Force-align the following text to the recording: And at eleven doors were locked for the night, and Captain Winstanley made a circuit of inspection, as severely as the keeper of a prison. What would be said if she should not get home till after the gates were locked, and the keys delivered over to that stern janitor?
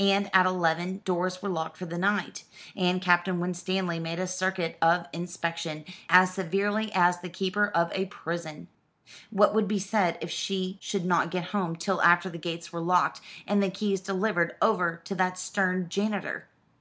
And 0.00 0.28
at 0.34 0.46
eleven 0.46 1.00
doors 1.04 1.40
were 1.40 1.48
locked 1.48 1.76
for 1.76 1.86
the 1.86 1.96
night, 1.96 2.42
and 2.74 3.00
Captain 3.00 3.38
Winstanley 3.38 4.00
made 4.00 4.18
a 4.18 4.26
circuit 4.26 4.76
of 4.82 5.06
inspection, 5.12 5.84
as 6.08 6.34
severely 6.34 6.92
as 6.92 7.20
the 7.20 7.28
keeper 7.28 7.68
of 7.68 7.92
a 7.92 8.06
prison. 8.06 8.66
What 9.30 9.54
would 9.54 9.68
be 9.68 9.78
said 9.78 10.18
if 10.20 10.28
she 10.28 10.76
should 10.80 11.04
not 11.04 11.30
get 11.30 11.50
home 11.50 11.76
till 11.76 12.02
after 12.02 12.28
the 12.28 12.36
gates 12.36 12.72
were 12.72 12.80
locked, 12.80 13.20
and 13.46 13.62
the 13.62 13.70
keys 13.70 14.00
delivered 14.00 14.56
over 14.60 15.00
to 15.04 15.14
that 15.14 15.38
stern 15.38 15.88
janitor? 15.88 16.48